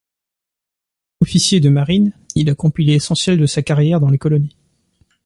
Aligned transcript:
Officier 1.21 1.59
de 1.59 1.69
marine, 1.69 2.11
il 2.33 2.49
accomplit 2.49 2.85
l'essentiel 2.85 3.37
de 3.37 3.45
sa 3.45 3.61
carrière 3.61 3.99
dans 3.99 4.09
les 4.09 4.17
colonies. 4.17 4.57